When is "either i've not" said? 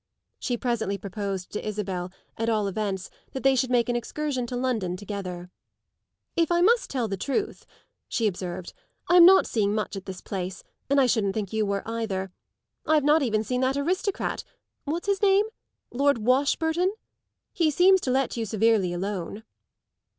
11.87-13.21